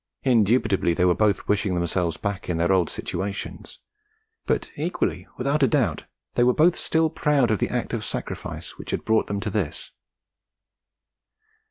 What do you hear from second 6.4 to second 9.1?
were both still proud of the act of sacrifice which had